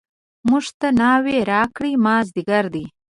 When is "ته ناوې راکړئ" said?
0.79-1.93